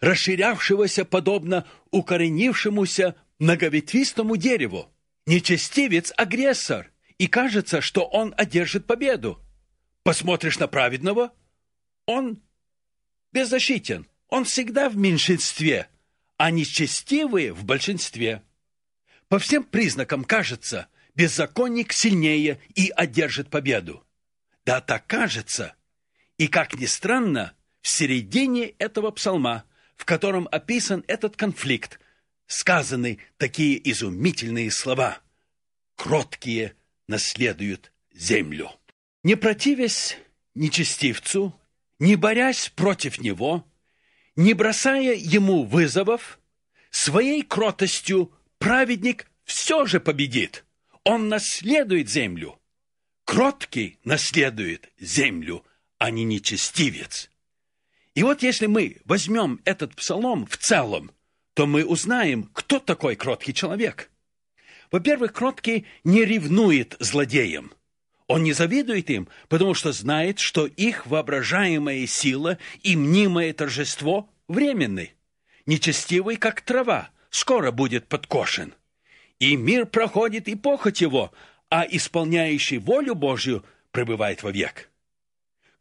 расширявшегося 0.00 1.04
подобно 1.04 1.66
укоренившемуся 1.90 3.14
многоветвистому 3.38 4.36
дереву. 4.36 4.90
Нечестивец– 5.26 6.12
агрессор, 6.16 6.90
и 7.16 7.26
кажется, 7.26 7.80
что 7.80 8.04
он 8.04 8.34
одержит 8.36 8.86
победу. 8.86 9.40
Посмотришь 10.02 10.58
на 10.58 10.68
праведного– 10.68 11.32
он 12.06 12.42
беззащитен, 13.32 14.06
он 14.28 14.44
всегда 14.44 14.88
в 14.88 14.96
меньшинстве, 14.96 15.88
а 16.36 16.50
нечестивые– 16.50 17.52
в 17.54 17.64
большинстве. 17.64 18.42
По 19.28 19.38
всем 19.38 19.64
признакам 19.64 20.24
кажется, 20.24 20.88
беззаконник 21.14 21.92
сильнее 21.92 22.60
и 22.74 22.90
одержит 22.90 23.50
победу. 23.50 24.04
Да 24.64 24.80
так 24.80 25.06
кажется– 25.06 25.74
и, 26.38 26.48
как 26.48 26.74
ни 26.74 26.86
странно, 26.86 27.54
в 27.80 27.88
середине 27.88 28.70
этого 28.78 29.10
псалма, 29.10 29.64
в 29.96 30.04
котором 30.04 30.48
описан 30.50 31.04
этот 31.06 31.36
конфликт, 31.36 32.00
сказаны 32.46 33.18
такие 33.36 33.90
изумительные 33.90 34.70
слова 34.70 35.18
«Кроткие 35.96 36.74
наследуют 37.06 37.92
землю». 38.12 38.70
Не 39.22 39.36
противясь 39.36 40.18
нечестивцу, 40.54 41.58
не 42.04 42.16
борясь 42.16 42.70
против 42.74 43.18
него, 43.18 43.66
не 44.36 44.54
бросая 44.54 45.14
ему 45.14 45.64
вызовов, 45.64 46.38
своей 46.90 47.42
кротостью 47.42 48.32
праведник 48.58 49.30
все 49.44 49.86
же 49.86 50.00
победит. 50.00 50.64
Он 51.04 51.28
наследует 51.28 52.08
землю. 52.08 52.58
Кроткий 53.24 53.98
наследует 54.04 54.90
землю– 54.98 55.64
а 56.04 56.10
не 56.10 56.24
нечестивец. 56.24 57.30
И 58.14 58.22
вот 58.22 58.42
если 58.42 58.66
мы 58.66 58.98
возьмем 59.06 59.60
этот 59.64 59.96
псалом 59.96 60.46
в 60.46 60.58
целом, 60.58 61.10
то 61.54 61.66
мы 61.66 61.84
узнаем, 61.84 62.50
кто 62.52 62.78
такой 62.78 63.16
кроткий 63.16 63.54
человек. 63.54 64.10
Во-первых, 64.90 65.32
кроткий 65.32 65.86
не 66.04 66.26
ревнует 66.26 66.96
злодеям. 67.00 67.72
Он 68.26 68.42
не 68.42 68.52
завидует 68.52 69.10
им, 69.10 69.28
потому 69.48 69.74
что 69.74 69.92
знает, 69.92 70.38
что 70.38 70.66
их 70.66 71.06
воображаемая 71.06 72.06
сила 72.06 72.58
и 72.82 72.96
мнимое 72.96 73.52
торжество 73.52 74.30
временны. 74.48 75.12
Нечестивый, 75.66 76.36
как 76.36 76.62
трава, 76.62 77.10
скоро 77.30 77.70
будет 77.70 78.06
подкошен. 78.06 78.74
И 79.40 79.56
мир 79.56 79.86
проходит 79.86 80.48
и 80.48 80.54
похоть 80.54 81.00
его, 81.00 81.32
а 81.68 81.84
исполняющий 81.88 82.78
волю 82.78 83.14
Божью 83.14 83.64
пребывает 83.90 84.42
вовек. 84.42 84.90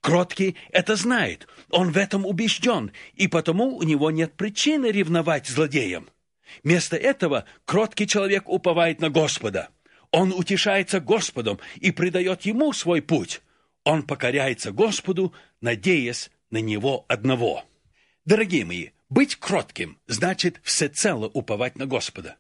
Кроткий 0.01 0.57
это 0.71 0.97
знает, 0.97 1.47
он 1.69 1.91
в 1.91 1.97
этом 1.97 2.25
убежден, 2.25 2.91
и 3.15 3.29
потому 3.29 3.77
у 3.77 3.83
него 3.83 4.11
нет 4.11 4.33
причины 4.33 4.87
ревновать 4.87 5.47
злодеям. 5.47 6.09
Вместо 6.61 6.97
этого 6.97 7.45
кроткий 7.63 8.05
человек 8.05 8.49
уповает 8.49 8.99
на 8.99 9.09
Господа. 9.09 9.69
Он 10.13 10.31
утешается 10.31 11.01
Господом 11.01 11.59
и 11.75 11.91
предает 11.91 12.43
Ему 12.43 12.71
свой 12.71 13.01
путь. 13.01 13.41
Он 13.83 14.03
покоряется 14.03 14.71
Господу, 14.71 15.33
надеясь 15.59 16.31
на 16.49 16.61
Него 16.61 17.03
одного. 17.09 17.65
Дорогие 18.23 18.63
мои, 18.63 18.89
быть 19.09 19.35
кротким 19.35 19.99
значит 20.07 20.61
всецело 20.63 21.27
уповать 21.27 21.77
на 21.77 21.85
Господа. 21.85 22.37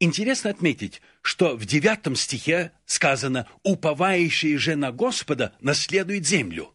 Интересно 0.00 0.50
отметить, 0.50 1.00
что 1.20 1.54
в 1.54 1.64
девятом 1.64 2.16
стихе 2.16 2.72
сказано 2.86 3.46
«уповающий 3.62 4.56
же 4.56 4.74
на 4.74 4.90
Господа 4.90 5.52
наследует 5.60 6.26
землю» 6.26 6.74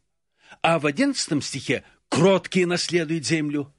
а 0.61 0.79
в 0.79 0.85
11 0.85 1.43
стихе 1.43 1.83
«кроткие 2.09 2.65
наследуют 2.65 3.25
землю». 3.25 3.73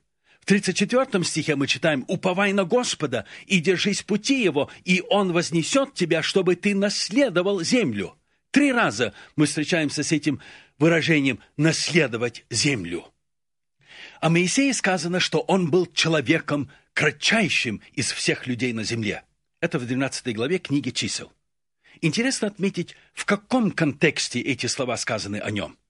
В 0.48 0.50
34 0.50 1.24
стихе 1.24 1.56
мы 1.56 1.66
читаем 1.66 2.06
«Уповай 2.08 2.54
на 2.54 2.64
Господа 2.64 3.26
и 3.46 3.60
держись 3.60 4.02
пути 4.02 4.42
Его, 4.42 4.70
и 4.82 5.02
Он 5.10 5.30
вознесет 5.34 5.92
тебя, 5.92 6.22
чтобы 6.22 6.56
ты 6.56 6.74
наследовал 6.74 7.60
землю». 7.60 8.16
Три 8.50 8.72
раза 8.72 9.12
мы 9.36 9.44
встречаемся 9.44 10.02
с 10.02 10.10
этим 10.10 10.40
выражением 10.78 11.40
«наследовать 11.58 12.46
землю». 12.48 13.04
О 14.22 14.30
Моисее 14.30 14.72
сказано, 14.72 15.20
что 15.20 15.40
он 15.40 15.70
был 15.70 15.84
человеком 15.84 16.70
кратчайшим 16.94 17.82
из 17.92 18.10
всех 18.10 18.46
людей 18.46 18.72
на 18.72 18.84
земле. 18.84 19.24
Это 19.60 19.78
в 19.78 19.86
12 19.86 20.34
главе 20.34 20.56
книги 20.60 20.88
чисел. 20.88 21.30
Интересно 22.00 22.48
отметить, 22.48 22.96
в 23.12 23.26
каком 23.26 23.70
контексте 23.70 24.40
эти 24.40 24.64
слова 24.64 24.96
сказаны 24.96 25.40
о 25.40 25.50
нем– 25.50 25.76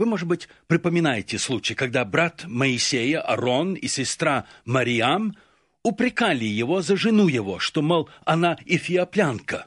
Вы, 0.00 0.06
может 0.06 0.26
быть, 0.26 0.48
припоминаете 0.66 1.38
случай, 1.38 1.74
когда 1.74 2.06
брат 2.06 2.44
Моисея, 2.46 3.20
Арон 3.20 3.74
и 3.74 3.86
сестра 3.86 4.46
Мариам 4.64 5.36
упрекали 5.82 6.46
его 6.46 6.80
за 6.80 6.96
жену 6.96 7.28
его, 7.28 7.58
что, 7.58 7.82
мол, 7.82 8.08
она 8.24 8.56
эфиоплянка. 8.64 9.66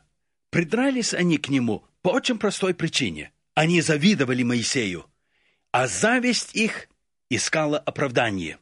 Придрались 0.49 1.13
они 1.13 1.37
к 1.37 1.49
нему 1.49 1.83
по 2.01 2.09
очень 2.09 2.39
простой 2.39 2.73
причине. 2.73 3.31
Они 3.53 3.79
завидовали 3.81 4.41
Моисею, 4.41 5.05
а 5.71 5.85
зависть 5.85 6.55
их 6.55 6.89
искала 7.29 7.77
оправдание. 7.77 8.57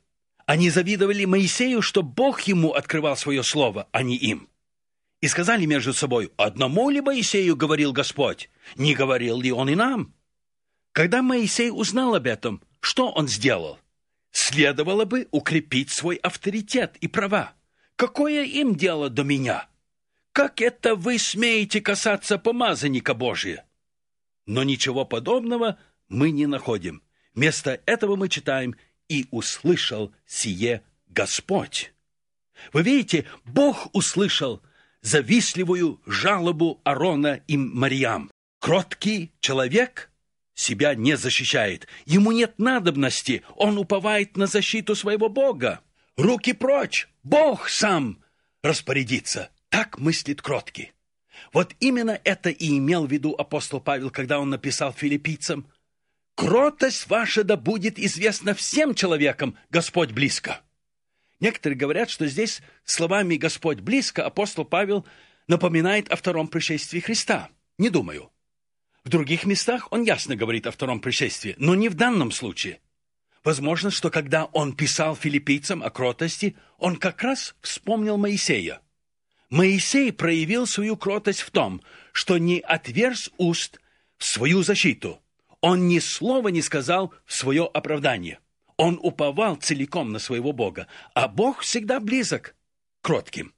Они 0.45 0.69
завидовали 0.69 1.23
Моисею, 1.23 1.81
что 1.81 2.03
Бог 2.03 2.41
ему 2.41 2.73
открывал 2.73 3.15
свое 3.15 3.43
слово, 3.43 3.87
а 3.93 4.03
не 4.03 4.17
им. 4.17 4.49
И 5.21 5.29
сказали 5.29 5.65
между 5.65 5.93
собой, 5.93 6.33
«Одному 6.35 6.89
ли 6.89 6.99
Моисею 6.99 7.55
говорил 7.55 7.93
Господь? 7.93 8.49
Не 8.75 8.93
говорил 8.93 9.39
ли 9.39 9.53
он 9.53 9.69
и 9.69 9.75
нам?» 9.75 10.13
Когда 10.93 11.21
Моисей 11.21 11.71
узнал 11.71 12.15
об 12.15 12.27
этом, 12.27 12.62
что 12.81 13.12
он 13.12 13.27
сделал? 13.27 13.79
Следовало 14.31 15.05
бы 15.05 15.27
укрепить 15.31 15.89
свой 15.89 16.15
авторитет 16.17 16.98
и 16.98 17.07
права. 17.07 17.53
Какое 17.95 18.43
им 18.43 18.75
дело 18.75 19.10
до 19.10 19.24
меня? 19.24 19.67
Как 20.33 20.62
это 20.62 20.95
вы 20.95 21.17
смеете 21.17 21.81
касаться 21.81 22.38
помазанника 22.38 23.13
Божия? 23.13 23.65
Но 24.45 24.63
ничего 24.63 25.05
подобного 25.05 25.77
мы 26.10 26.31
не 26.31 26.45
находим. 26.45 27.03
Вместо 27.33 27.81
этого 27.86 28.15
мы 28.15 28.27
читаем 28.27 28.75
«И 29.07 29.27
услышал 29.31 30.13
сие 30.25 30.83
Господь». 31.07 31.93
Вы 32.74 32.83
видите, 32.83 33.25
Бог 33.45 33.89
услышал 33.93 34.62
завистливую 35.01 36.01
жалобу 36.05 36.79
Арона 36.83 37.41
и 37.48 37.57
Мариам. 37.57 38.29
Кроткий 38.60 39.31
человек– 39.39 40.10
себя 40.53 40.96
не 40.96 41.17
защищает. 41.17 41.88
Ему 42.05 42.31
нет 42.31 42.60
надобности, 42.60 43.43
он 43.55 43.77
уповает 43.77 44.38
на 44.38 44.48
защиту 44.48 44.96
своего 44.96 45.29
Бога. 45.29 45.81
Руки 46.17 46.53
прочь, 46.53 47.08
Бог 47.24 47.70
сам 47.70 48.24
распорядится. 48.62 49.50
Так 49.70 50.00
мыслит 50.00 50.41
кроткий. 50.41 50.91
Вот 51.53 51.74
именно 51.79 52.20
это 52.24 52.50
и 52.50 52.77
имел 52.77 53.05
в 53.05 53.12
виду 53.12 53.34
апостол 53.38 53.79
Павел, 53.79 54.10
когда 54.10 54.39
он 54.39 54.50
написал 54.50 54.93
филиппийцам 54.93 55.65
«Кротость 56.36 57.08
ваша 57.08 57.43
да 57.43 57.58
будет 57.58 58.00
известна 58.00 58.53
всем 58.53 58.93
человекам, 58.96 59.58
Господь 59.70 60.12
близко». 60.12 60.62
Некоторые 61.39 61.77
говорят, 61.77 62.10
что 62.10 62.27
здесь 62.27 62.62
словами 62.84 63.36
«Господь 63.36 63.79
близко» 63.79 64.25
апостол 64.25 64.63
Павел 64.63 65.05
напоминает 65.48 66.12
о 66.12 66.15
втором 66.15 66.48
пришествии 66.48 67.00
Христа. 67.00 67.50
Не 67.77 67.89
думаю. 67.89 68.30
В 69.03 69.10
других 69.10 69.46
местах 69.46 69.88
он 69.91 70.03
ясно 70.03 70.36
говорит 70.36 70.67
о 70.67 70.72
втором 70.72 71.00
пришествии, 71.00 71.55
но 71.58 71.74
не 71.74 71.89
в 71.89 71.96
данном 71.96 72.31
случае. 72.31 72.79
Возможно, 73.43 73.89
что 73.89 74.12
когда 74.12 74.46
он 74.46 74.75
писал 74.75 75.15
филиппийцам 75.15 75.81
о 75.81 75.89
кротости, 75.89 76.55
он 76.77 76.96
как 76.96 77.24
раз 77.24 77.55
вспомнил 77.62 78.17
Моисея. 78.17 78.81
Моисей 79.50 80.13
проявил 80.13 80.67
свою 80.67 80.96
кротость 80.96 81.41
в 81.41 81.50
том, 81.50 81.81
что 82.12 82.38
не 82.38 82.60
отверз 82.60 83.31
уст 83.38 83.81
в 84.17 84.25
свою 84.25 84.62
защиту. 84.62 85.20
Он 85.62 85.88
ни 85.88 86.00
слова 86.00 86.50
не 86.50 86.62
сказал 86.62 87.13
в 87.25 87.34
свое 87.34 87.65
оправдание. 87.65 88.39
Он 88.77 89.00
уповал 89.01 89.55
целиком 89.55 90.12
на 90.12 90.20
своего 90.20 90.53
Бога, 90.53 90.88
а 91.15 91.27
Бог 91.27 91.62
всегда 91.62 92.00
близок 92.00 92.55
к 93.01 93.05
кротким 93.05 93.53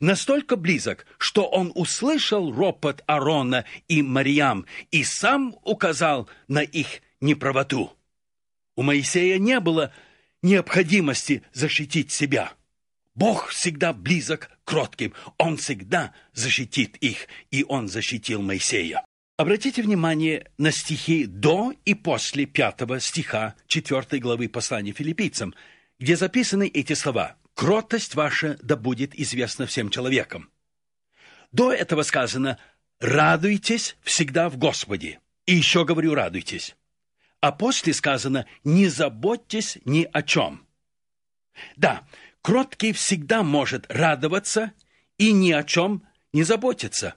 настолько 0.00 0.56
близок, 0.56 1.06
что 1.18 1.44
он 1.44 1.72
услышал 1.74 2.52
ропот 2.52 3.02
Арона 3.06 3.64
и 3.88 4.02
Мариам 4.02 4.66
и 4.90 5.04
сам 5.04 5.56
указал 5.62 6.28
на 6.48 6.62
их 6.62 7.02
неправоту. 7.20 7.92
У 8.76 8.82
Моисея 8.82 9.38
не 9.38 9.60
было 9.60 9.92
необходимости 10.42 11.42
защитить 11.52 12.12
себя. 12.12 12.52
Бог 13.14 13.48
всегда 13.48 13.92
близок 13.92 14.50
к 14.64 14.68
кротким, 14.68 15.14
Он 15.38 15.56
всегда 15.56 16.12
защитит 16.32 16.96
их, 16.96 17.28
и 17.50 17.64
Он 17.68 17.88
защитил 17.88 18.42
Моисея. 18.42 19.04
Обратите 19.36 19.82
внимание 19.82 20.50
на 20.58 20.70
стихи 20.70 21.26
до 21.26 21.72
и 21.84 21.94
после 21.94 22.46
пятого 22.46 23.00
стиха 23.00 23.54
четвертой 23.66 24.20
главы 24.20 24.48
послания 24.48 24.92
филиппийцам, 24.92 25.54
где 25.98 26.16
записаны 26.16 26.68
эти 26.68 26.92
слова– 26.94 27.36
кротость 27.54 28.14
ваша 28.14 28.58
да 28.62 28.76
будет 28.76 29.18
известна 29.18 29.66
всем 29.66 29.90
человекам. 29.90 30.50
До 31.52 31.72
этого 31.72 32.02
сказано 32.02 32.58
«радуйтесь 33.00 33.96
всегда 34.02 34.48
в 34.48 34.58
Господе». 34.58 35.20
И 35.46 35.54
еще 35.54 35.84
говорю 35.84 36.14
«радуйтесь». 36.14 36.76
А 37.40 37.52
после 37.52 37.92
сказано 37.92 38.46
«не 38.64 38.88
заботьтесь 38.88 39.78
ни 39.84 40.08
о 40.12 40.22
чем». 40.22 40.66
Да, 41.76 42.06
кроткий 42.42 42.92
всегда 42.92 43.42
может 43.42 43.86
радоваться 43.88 44.72
и 45.18 45.32
ни 45.32 45.52
о 45.52 45.62
чем 45.62 46.02
не 46.32 46.42
заботиться. 46.42 47.14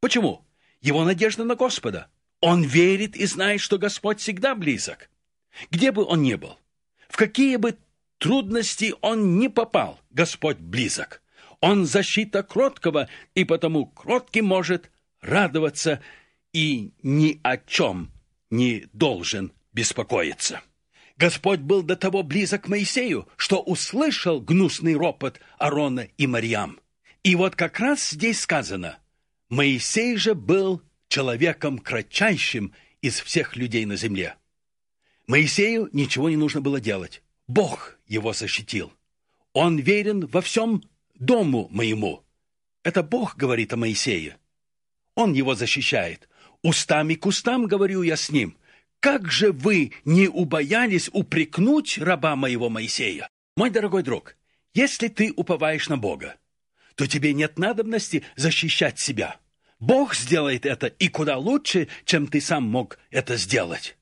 Почему? 0.00 0.44
Его 0.80 1.04
надежда 1.04 1.44
на 1.44 1.54
Господа. 1.54 2.08
Он 2.40 2.62
верит 2.62 3.16
и 3.16 3.26
знает, 3.26 3.60
что 3.60 3.78
Господь 3.78 4.20
всегда 4.20 4.54
близок. 4.54 5.10
Где 5.70 5.92
бы 5.92 6.04
он 6.04 6.22
ни 6.22 6.34
был, 6.34 6.58
в 7.08 7.16
какие 7.16 7.56
бы 7.56 7.76
трудности 8.20 8.94
он 9.00 9.38
не 9.38 9.48
попал, 9.48 9.98
Господь 10.10 10.58
близок. 10.58 11.22
Он 11.60 11.84
защита 11.86 12.42
кроткого, 12.42 13.08
и 13.34 13.44
потому 13.44 13.86
кроткий 13.86 14.42
может 14.42 14.90
радоваться 15.20 16.00
и 16.52 16.92
ни 17.02 17.40
о 17.42 17.56
чем 17.56 18.12
не 18.50 18.86
должен 18.92 19.52
беспокоиться. 19.72 20.60
Господь 21.16 21.60
был 21.60 21.82
до 21.82 21.96
того 21.96 22.22
близок 22.22 22.64
к 22.64 22.68
Моисею, 22.68 23.28
что 23.36 23.60
услышал 23.60 24.40
гнусный 24.40 24.96
ропот 24.96 25.40
Арона 25.58 26.08
и 26.16 26.26
Мариам. 26.26 26.80
И 27.22 27.34
вот 27.34 27.56
как 27.56 27.78
раз 27.78 28.10
здесь 28.10 28.40
сказано, 28.40 28.98
Моисей 29.50 30.16
же 30.16 30.34
был 30.34 30.82
человеком 31.08 31.78
кратчайшим 31.78 32.72
из 33.02 33.20
всех 33.20 33.56
людей 33.56 33.84
на 33.84 33.96
земле. 33.96 34.36
Моисею 35.26 35.90
ничего 35.92 36.30
не 36.30 36.36
нужно 36.36 36.60
было 36.60 36.80
делать. 36.80 37.22
Бог 37.50 37.98
его 38.06 38.32
защитил. 38.32 38.92
Он 39.54 39.76
верен 39.76 40.24
во 40.26 40.40
всем 40.40 40.84
дому 41.16 41.66
моему. 41.72 42.22
Это 42.84 43.02
Бог 43.02 43.36
говорит 43.36 43.72
о 43.72 43.76
Моисее. 43.76 44.36
Он 45.16 45.32
его 45.32 45.56
защищает. 45.56 46.28
Устами 46.62 47.14
к 47.14 47.26
устам 47.26 47.66
говорю 47.66 48.02
я 48.02 48.16
с 48.16 48.30
ним. 48.30 48.56
Как 49.00 49.32
же 49.32 49.50
вы 49.50 49.90
не 50.04 50.28
убоялись 50.28 51.10
упрекнуть 51.12 51.98
раба 51.98 52.36
моего 52.36 52.68
Моисея? 52.68 53.28
Мой 53.56 53.70
дорогой 53.70 54.04
друг, 54.04 54.36
если 54.72 55.08
ты 55.08 55.32
уповаешь 55.34 55.88
на 55.88 55.96
Бога, 55.96 56.36
то 56.94 57.08
тебе 57.08 57.34
нет 57.34 57.58
надобности 57.58 58.22
защищать 58.36 59.00
себя. 59.00 59.38
Бог 59.80 60.14
сделает 60.14 60.66
это 60.66 60.86
и 60.86 61.08
куда 61.08 61.36
лучше, 61.36 61.88
чем 62.04 62.28
ты 62.28 62.40
сам 62.40 62.62
мог 62.62 63.00
это 63.10 63.36
сделать. 63.36 63.96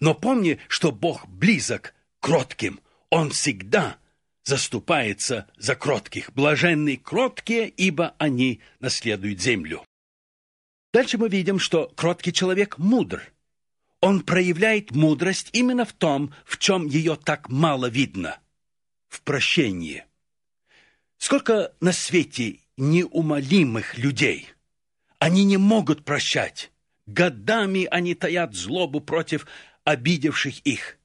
Но 0.00 0.14
помни, 0.14 0.58
что 0.68 0.92
Бог 0.92 1.28
близок 1.28 1.92
кротким, 2.20 2.80
он 3.10 3.30
всегда 3.30 3.98
заступается 4.44 5.48
за 5.56 5.74
кротких. 5.74 6.32
Блаженны 6.32 6.96
кроткие, 6.96 7.68
ибо 7.68 8.14
они 8.18 8.60
наследуют 8.80 9.40
землю. 9.40 9.84
Дальше 10.92 11.18
мы 11.18 11.28
видим, 11.28 11.58
что 11.58 11.92
кроткий 11.96 12.32
человек 12.32 12.78
мудр. 12.78 13.22
Он 14.00 14.20
проявляет 14.20 14.92
мудрость 14.92 15.50
именно 15.52 15.84
в 15.84 15.92
том, 15.92 16.32
в 16.44 16.58
чем 16.58 16.86
ее 16.86 17.16
так 17.16 17.48
мало 17.48 17.86
видно– 17.86 18.38
в 19.08 19.22
прощении. 19.22 20.04
Сколько 21.18 21.72
на 21.80 21.92
свете 21.92 22.60
неумолимых 22.76 23.96
людей. 23.96 24.50
Они 25.18 25.44
не 25.44 25.56
могут 25.56 26.04
прощать. 26.04 26.70
Годами 27.06 27.88
они 27.90 28.14
таят 28.14 28.54
злобу 28.54 29.00
против 29.00 29.46
обидевших 29.84 30.60
их. 30.60 30.98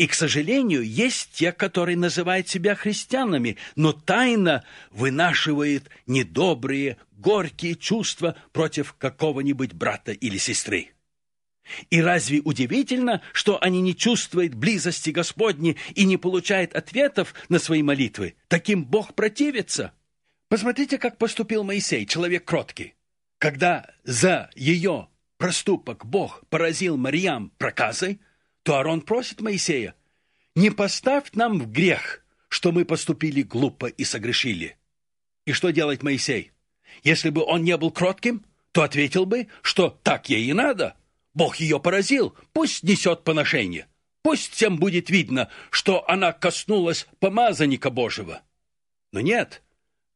И, 0.00 0.06
к 0.06 0.14
сожалению, 0.14 0.82
есть 0.82 1.32
те, 1.32 1.52
которые 1.52 1.94
называют 1.94 2.48
себя 2.48 2.74
христианами, 2.74 3.58
но 3.76 3.92
тайно 3.92 4.64
вынашивают 4.90 5.90
недобрые, 6.06 6.96
горькие 7.12 7.74
чувства 7.74 8.34
против 8.52 8.94
какого-нибудь 8.94 9.74
брата 9.74 10.12
или 10.12 10.38
сестры. 10.38 10.92
И 11.90 12.00
разве 12.00 12.40
удивительно, 12.40 13.20
что 13.34 13.62
они 13.62 13.82
не 13.82 13.94
чувствуют 13.94 14.54
близости 14.54 15.10
Господней 15.10 15.76
и 15.94 16.06
не 16.06 16.16
получают 16.16 16.74
ответов 16.74 17.34
на 17.50 17.58
свои 17.58 17.82
молитвы? 17.82 18.36
Таким 18.48 18.86
Бог 18.86 19.14
противится. 19.14 19.92
Посмотрите, 20.48 20.96
как 20.96 21.18
поступил 21.18 21.62
Моисей, 21.62 22.06
человек 22.06 22.46
кроткий. 22.46 22.94
Когда 23.36 23.90
за 24.04 24.48
ее 24.54 25.08
проступок 25.36 26.06
Бог 26.06 26.42
поразил 26.48 26.96
Мариам 26.96 27.52
проказой, 27.58 28.18
то 28.70 28.76
Аарон 28.76 29.00
просит 29.00 29.40
Моисея, 29.40 29.96
«Не 30.54 30.70
поставь 30.70 31.32
нам 31.32 31.58
в 31.58 31.72
грех, 31.72 32.24
что 32.48 32.70
мы 32.70 32.84
поступили 32.84 33.42
глупо 33.42 33.86
и 33.86 34.04
согрешили». 34.04 34.76
И 35.44 35.50
что 35.50 35.70
делать 35.70 36.04
Моисей? 36.04 36.52
Если 37.02 37.30
бы 37.30 37.42
он 37.42 37.64
не 37.64 37.76
был 37.76 37.90
кротким, 37.90 38.46
то 38.70 38.84
ответил 38.84 39.26
бы, 39.26 39.48
что 39.62 39.98
так 40.04 40.28
ей 40.28 40.48
и 40.48 40.52
надо. 40.52 40.94
Бог 41.34 41.56
ее 41.56 41.80
поразил, 41.80 42.36
пусть 42.52 42.84
несет 42.84 43.24
поношение. 43.24 43.88
Пусть 44.22 44.52
всем 44.52 44.78
будет 44.78 45.10
видно, 45.10 45.50
что 45.70 46.08
она 46.08 46.30
коснулась 46.30 47.08
помазанника 47.18 47.90
Божьего. 47.90 48.40
Но 49.10 49.18
нет, 49.18 49.64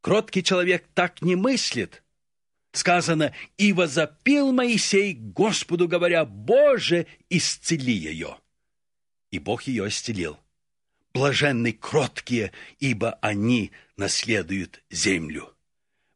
кроткий 0.01 0.45
человек 0.45 0.87
так 0.95 1.23
не 1.23 1.35
мыслит. 1.35 2.05
Сказано, 2.71 3.35
«И 3.59 3.73
возопил 3.73 4.53
Моисей 4.53 5.13
Господу, 5.13 5.89
говоря, 5.89 6.25
Боже, 6.25 7.09
исцели 7.29 7.93
ее». 7.93 8.39
И 9.35 9.41
Бог 9.41 9.65
ее 9.65 9.89
исцелил. 9.89 10.39
Блаженны 11.13 11.73
кроткие, 11.73 12.53
ибо 12.79 13.19
они 13.21 13.73
наследуют 13.97 14.85
землю. 14.91 15.53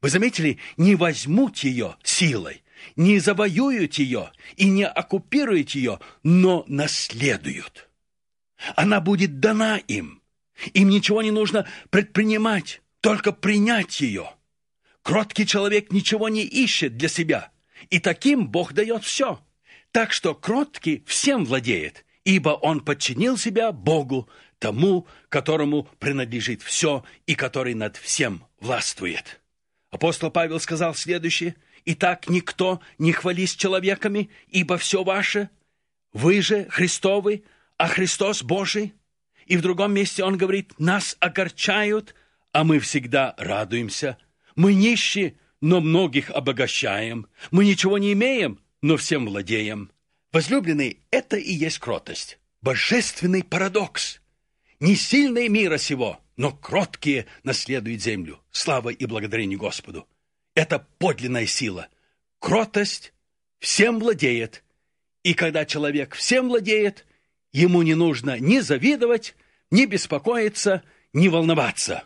Вы 0.01 0.11
заметили, 0.11 0.61
не 0.77 0.95
возьмут 0.95 1.59
ее 1.59 1.97
силой, 2.05 2.63
не 2.95 3.19
завоюют 3.19 3.95
ее 3.95 4.31
и 4.55 4.67
не 4.67 4.87
оккупируют 4.87 5.71
ее, 5.71 5.99
но 6.23 6.65
наследуют. 6.69 7.91
Она 8.77 9.01
будет 9.01 9.41
дана 9.41 9.79
им. 9.79 10.23
Им 10.73 10.89
ничего 10.89 11.21
не 11.21 11.33
нужно 11.33 11.67
предпринимать, 11.91 12.83
только 13.01 13.33
принять 13.33 14.01
ее. 14.01 14.31
Кроткий 15.03 15.45
человек 15.45 15.91
ничего 15.91 16.29
не 16.29 16.45
ищет 16.45 16.97
для 16.97 17.09
себя, 17.09 17.51
и 17.91 17.99
таким 17.99 18.47
Бог 18.47 18.75
дает 18.75 19.03
все. 19.03 19.45
Так 19.91 20.13
что 20.13 20.37
кроткий 20.37 21.03
всем 21.05 21.45
владеет, 21.45 22.05
ибо 22.29 22.51
он 22.51 22.81
подчинил 22.81 23.39
себя 23.39 23.73
Богу, 23.73 24.29
тому, 24.59 25.07
которому 25.29 25.89
принадлежит 25.99 26.63
все 26.63 27.05
и 27.27 27.35
который 27.35 27.75
над 27.75 27.97
всем 27.97 28.45
властвует. 28.61 29.41
Апостол 29.91 30.31
Павел 30.31 30.61
сказал 30.61 30.95
следующее– 30.95 31.55
Итак, 31.91 32.29
никто 32.29 32.83
не 32.99 33.13
хвались 33.13 33.57
человеками, 33.57 34.29
ибо 34.49 34.77
все 34.77 35.03
ваше. 35.03 35.49
Вы 36.13 36.43
же 36.43 36.67
Христовы, 36.69 37.45
а 37.79 37.89
Христос 37.89 38.43
Божий. 38.43 38.93
И 39.47 39.57
в 39.57 39.63
другом 39.63 39.95
месте 39.95 40.23
он 40.23 40.37
говорит, 40.37 40.79
нас 40.79 41.17
огорчают, 41.19 42.15
а 42.53 42.65
мы 42.65 42.79
всегда 42.79 43.35
радуемся. 43.39 44.19
Мы 44.55 44.75
нищие, 44.75 45.39
но 45.63 45.81
многих 45.81 46.29
обогащаем. 46.29 47.27
Мы 47.51 47.65
ничего 47.65 47.97
не 47.97 48.13
имеем, 48.13 48.61
но 48.83 48.99
всем 48.99 49.25
владеем. 49.25 49.91
Возлюбленный, 50.39 51.01
это 51.11 51.37
и 51.37 51.53
есть 51.53 51.81
кротость. 51.81 52.39
Божественный 52.63 53.43
парадокс. 53.43 54.21
Не 54.79 54.95
сильные 54.95 55.49
мира 55.49 55.79
сего, 55.79 56.21
но 56.37 56.53
кроткие 56.53 57.27
наследуют 57.43 58.01
землю. 58.01 58.39
Слава 58.53 58.91
и 58.91 59.05
благодарение 59.07 59.59
Господу 59.59 60.07
это 60.55 60.87
подлинная 60.99 61.47
сила. 61.47 61.89
Кротость 62.39 63.13
всем 63.59 63.99
владеет. 63.99 64.63
И 65.25 65.35
когда 65.35 65.65
человек 65.65 66.15
всем 66.15 66.47
владеет, 66.47 67.05
ему 67.51 67.83
не 67.83 67.95
нужно 67.95 68.39
ни 68.39 68.61
завидовать, 68.61 69.35
ни 69.73 69.87
беспокоиться, 69.87 70.85
ни 71.13 71.27
волноваться. 71.27 72.05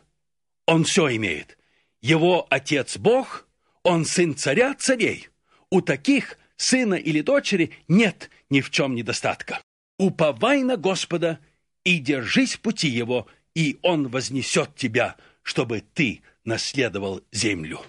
Он 0.65 0.85
все 0.85 1.15
имеет. 1.17 1.59
Его 2.01 2.47
отец 2.49 2.97
Бог, 2.97 3.47
он 3.83 4.07
сын 4.07 4.35
царя 4.35 4.75
царей. 4.75 5.29
У 5.69 5.83
таких 5.83 6.39
сына 6.63 6.95
или 6.95 7.21
дочери 7.21 7.73
нет 7.89 8.31
ни 8.51 8.61
в 8.61 8.71
чем 8.71 8.95
недостатка. 8.95 9.61
Уповай 9.99 10.63
на 10.63 10.77
Господа 10.77 11.39
и 11.85 11.99
держись 11.99 12.57
пути 12.57 12.89
его, 12.89 13.27
и 13.55 13.79
он 13.83 14.09
вознесет 14.09 14.75
тебя, 14.77 15.17
чтобы 15.43 15.83
ты 15.95 16.23
наследовал 16.45 17.23
землю. 17.33 17.81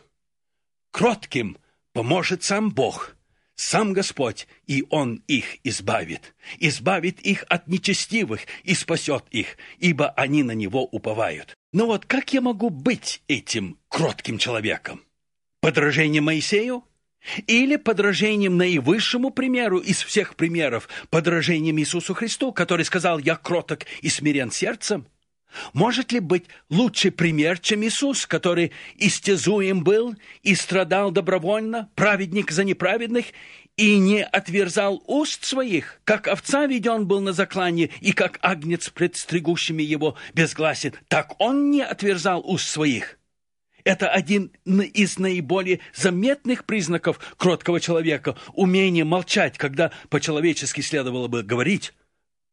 Кротким 0.92 1.58
поможет 1.94 2.44
сам 2.44 2.72
Бог, 2.72 3.16
сам 3.56 3.94
Господь, 3.94 4.48
и 4.66 4.84
Он 4.90 5.24
их 5.28 5.58
избавит. 5.64 6.34
Избавит 6.60 7.20
их 7.22 7.46
от 7.50 7.68
нечестивых 7.68 8.42
и 8.64 8.74
спасет 8.74 9.26
их, 9.30 9.58
ибо 9.80 10.10
они 10.10 10.44
на 10.44 10.54
Него 10.54 10.84
уповают. 10.84 11.56
Но 11.72 11.86
вот 11.86 12.06
как 12.06 12.34
я 12.34 12.42
могу 12.42 12.70
быть 12.70 13.22
этим 13.28 13.78
кротким 13.90 14.38
человеком? 14.38 15.04
Подражением 15.62 16.26
Моисею? 16.26 16.84
Или 17.48 17.78
подражением 17.78 18.58
наивысшему 18.58 19.30
примеру 19.30 19.80
из 19.80 20.04
всех 20.04 20.36
примеров, 20.36 20.90
подражением 21.10 21.80
Иисусу 21.80 22.14
Христу, 22.14 22.52
который 22.52 22.86
сказал 22.86 23.18
«Я 23.20 23.36
кроток 23.36 23.82
и 24.02 24.10
смирен 24.10 24.52
сердцем»? 24.52 25.08
Может 25.74 26.12
ли 26.12 26.20
быть 26.20 26.46
лучший 26.70 27.12
пример, 27.12 27.60
чем 27.60 27.84
Иисус, 27.84 28.26
который 28.26 28.72
истязуем 28.98 29.84
был 29.84 30.16
и 30.42 30.56
страдал 30.56 31.12
добровольно, 31.12 31.90
праведник 31.96 32.52
за 32.52 32.64
неправедных, 32.64 33.26
и 33.78 33.98
не 33.98 34.24
отверзал 34.24 35.04
уст 35.08 35.46
своих, 35.46 36.00
как 36.04 36.28
овца 36.28 36.66
веден 36.66 37.08
был 37.08 37.22
на 37.22 37.34
заклане, 37.34 37.90
и 38.02 38.14
как 38.14 38.40
агнец 38.42 38.90
пред 38.90 39.16
стригущими 39.16 39.82
его 39.82 40.16
безгласен, 40.34 40.94
так 41.08 41.40
он 41.40 41.72
не 41.72 41.82
отверзал 41.82 42.42
уст 42.46 42.68
своих. 42.68 43.18
Это 43.84 44.10
один 44.10 44.52
из 44.66 45.20
наиболее 45.20 45.80
заметных 45.94 46.66
признаков 46.66 47.20
кроткого 47.38 47.80
человека– 47.80 48.38
умение 48.54 49.04
молчать, 49.04 49.58
когда 49.58 49.92
по-человечески 50.10 50.82
следовало 50.82 51.28
бы 51.28 51.44
говорить. 51.44 51.94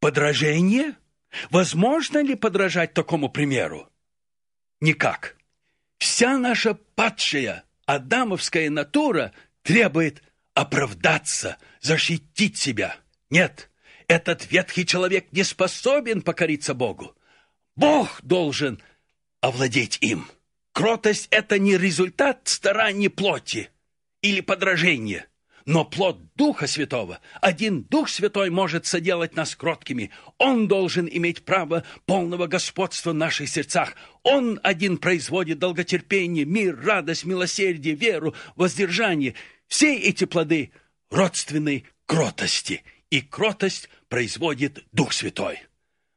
Подражение– 0.01 0.95
Возможно 1.51 2.23
ли 2.23 2.35
подражать 2.35 2.95
такому 2.95 3.29
примеру? 3.29 3.88
Никак. 4.81 5.37
Вся 5.99 6.38
наша 6.38 6.75
падшая 6.75 7.64
адамовская 7.87 8.71
натура 8.71 9.33
требует 9.62 10.23
оправдаться, 10.55 11.59
защитить 11.81 12.57
себя. 12.57 12.97
Нет, 13.29 13.71
этот 14.09 14.51
ветхий 14.51 14.87
человек 14.87 15.33
не 15.33 15.45
способен 15.45 16.23
покориться 16.23 16.75
Богу. 16.75 17.14
Бог 17.77 18.21
должен 18.23 18.83
овладеть 19.40 19.99
им. 20.01 20.27
Кротость– 20.72 21.28
это 21.30 21.59
не 21.59 21.76
результат 21.76 22.42
стараний 22.44 23.11
плоти 23.11 23.70
или 24.22 24.40
подражения 24.40 25.30
но 25.66 25.85
плод 25.85 26.18
Духа 26.35 26.66
Святого. 26.66 27.20
Один 27.40 27.83
Дух 27.85 28.09
Святой 28.09 28.50
может 28.50 28.87
соделать 28.87 29.37
нас 29.37 29.54
кроткими. 29.54 30.11
Он 30.38 30.68
должен 30.68 31.09
иметь 31.11 31.44
право 31.44 31.85
полного 32.06 32.46
господства 32.46 33.11
в 33.11 33.14
наших 33.14 33.48
сердцах. 33.48 33.94
Он 34.22 34.59
один 34.62 34.98
производит 34.98 35.59
долготерпение, 35.59 36.44
мир, 36.44 36.78
радость, 36.80 37.24
милосердие, 37.24 37.94
веру, 37.94 38.35
воздержание. 38.56 39.35
Все 39.68 39.96
эти 39.96 40.24
плоды 40.24 40.72
родственны 41.11 41.85
кротости, 42.06 42.83
и 43.11 43.20
кротость 43.20 43.88
производит 44.09 44.85
Дух 44.92 45.12
Святой. 45.12 45.61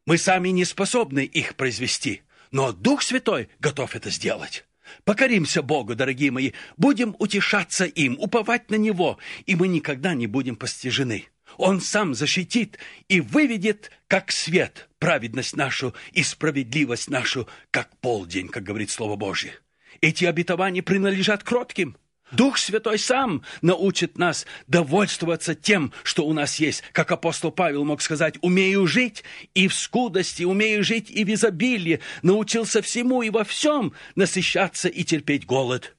Мы 0.06 0.18
сами 0.18 0.50
не 0.50 0.66
способны 0.66 1.26
их 1.26 1.56
произвести, 1.56 2.24
но 2.54 2.72
Дух 2.72 3.02
Святой 3.02 3.50
готов 3.60 3.96
это 3.96 4.10
сделать. 4.12 4.64
Покоримся 5.06 5.64
Богу, 5.64 5.96
дорогие 5.96 6.30
мои, 6.30 6.52
будем 6.78 7.16
утешаться 7.18 7.86
им, 7.86 8.16
уповать 8.20 8.70
на 8.70 8.76
Него, 8.76 9.18
и 9.46 9.56
мы 9.56 9.68
никогда 9.68 10.14
не 10.14 10.28
будем 10.28 10.56
постижены. 10.56 11.26
Он 11.58 11.82
сам 11.82 12.14
защитит 12.14 12.78
и 13.08 13.22
выведет, 13.22 13.92
как 14.08 14.32
свет, 14.32 14.88
праведность 15.00 15.56
нашу 15.56 15.96
и 16.12 16.22
справедливость 16.22 17.10
нашу, 17.10 17.48
как 17.72 17.98
полдень, 18.00 18.50
как 18.50 18.64
говорит 18.64 18.92
Слово 18.92 19.16
Божье. 19.16 19.54
Эти 20.02 20.26
обетования 20.26 20.84
принадлежат 20.84 21.44
кротким, 21.44 21.98
Дух 22.34 22.58
Святой 22.58 22.98
сам 22.98 23.44
научит 23.62 24.18
нас 24.18 24.46
довольствоваться 24.68 25.54
тем, 25.54 25.94
что 26.04 26.26
у 26.26 26.34
нас 26.34 26.60
есть. 26.60 26.84
Как 26.92 27.12
апостол 27.12 27.52
Павел 27.52 27.86
мог 27.86 28.02
сказать, 28.02 28.36
умею 28.42 28.88
жить 28.88 29.24
и 29.54 29.68
в 29.68 29.76
скудости, 29.76 30.44
умею 30.44 30.84
жить 30.84 31.12
и 31.12 31.24
в 31.24 31.34
изобилии, 31.34 32.00
научился 32.24 32.82
всему 32.82 33.22
и 33.22 33.30
во 33.30 33.44
всем 33.44 33.94
насыщаться 34.16 34.90
и 34.90 35.04
терпеть 35.04 35.46
голод. 35.46 35.96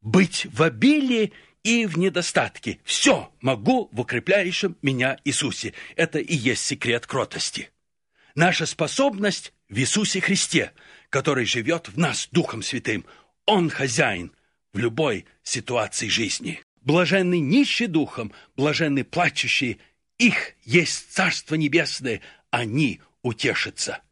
Быть 0.00 0.46
в 0.52 0.62
обилии 0.62 1.32
и 1.64 1.84
в 1.86 1.98
недостатке. 1.98 2.78
Все 2.84 3.32
могу 3.40 3.88
в 3.90 4.00
укрепляющем 4.00 4.76
меня 4.82 5.18
Иисусе. 5.24 5.74
Это 5.96 6.20
и 6.20 6.34
есть 6.34 6.64
секрет 6.64 7.08
кротости. 7.08 7.70
Наша 8.36 8.66
способность 8.66 9.52
в 9.68 9.76
Иисусе 9.76 10.20
Христе, 10.20 10.70
который 11.10 11.44
живет 11.44 11.88
в 11.88 11.98
нас 11.98 12.28
Духом 12.30 12.62
Святым. 12.62 13.04
Он 13.46 13.68
хозяин 13.68 14.30
в 14.76 14.78
любой 14.78 15.24
ситуации 15.42 16.08
жизни. 16.08 16.60
Блаженны 16.82 17.40
нищие 17.40 17.88
духом, 17.88 18.30
блаженны 18.56 19.04
плачущие, 19.04 19.78
их 20.18 20.52
есть 20.64 21.12
Царство 21.14 21.54
Небесное, 21.54 22.20
они 22.50 23.00
утешатся. 23.22 24.02